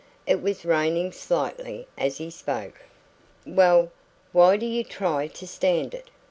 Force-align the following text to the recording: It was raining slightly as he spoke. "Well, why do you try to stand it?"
It 0.25 0.41
was 0.41 0.65
raining 0.65 1.11
slightly 1.11 1.87
as 1.95 2.17
he 2.17 2.31
spoke. 2.31 2.85
"Well, 3.45 3.91
why 4.31 4.57
do 4.57 4.65
you 4.65 4.83
try 4.83 5.27
to 5.27 5.45
stand 5.47 5.93
it?" 5.93 6.09